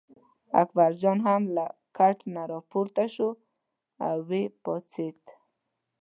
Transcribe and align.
اکبرجان 0.61 1.17
هم 1.27 1.41
له 1.55 1.65
کټ 1.97 2.17
نه 2.33 2.43
راپورته 2.51 3.03
شو 3.15 3.29
او 4.07 4.17
یې 4.31 4.43
پاڅېد. 4.63 5.19